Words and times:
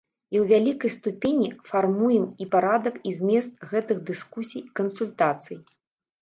І 0.33 0.35
ў 0.37 0.51
вялікай 0.51 0.91
ступені 0.93 1.49
фармуем 1.69 2.25
і 2.45 2.47
парадак, 2.55 2.97
і 3.11 3.13
змест 3.19 3.53
гэтых 3.75 3.97
дыскусій 4.09 4.63
і 4.63 4.67
кансультацый. 4.83 5.57